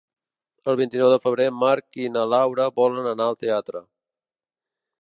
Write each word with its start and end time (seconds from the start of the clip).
El 0.71 0.79
vint-i-nou 0.79 1.11
de 1.15 1.19
febrer 1.25 1.47
en 1.51 1.59
Marc 1.65 2.01
i 2.07 2.09
na 2.17 2.25
Laura 2.33 2.67
volen 2.81 3.13
anar 3.13 3.31
al 3.33 3.39
teatre. 3.45 3.85